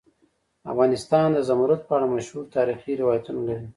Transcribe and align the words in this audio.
افغانستان 0.71 1.27
د 1.33 1.39
زمرد 1.49 1.81
په 1.87 1.93
اړه 1.97 2.07
مشهور 2.15 2.45
تاریخی 2.55 2.93
روایتونه 3.01 3.41
لري. 3.47 3.67